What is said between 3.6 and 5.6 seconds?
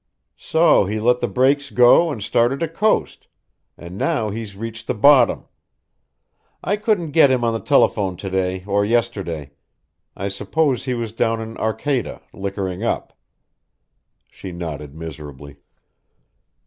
and now he's reached the bottom!